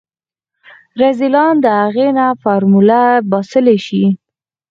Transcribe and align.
رذيلان 1.01 1.53
د 1.63 1.65
اغې 1.85 2.09
نه 2.17 2.25
فارموله 2.41 3.01
باسلی 3.29 3.77
شي. 3.85 4.03